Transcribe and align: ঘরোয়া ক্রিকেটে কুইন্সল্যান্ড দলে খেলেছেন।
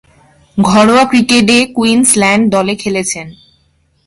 ঘরোয়া 0.57 1.03
ক্রিকেটে 1.05 1.57
কুইন্সল্যান্ড 1.75 2.43
দলে 2.49 2.73
খেলেছেন। 2.75 3.27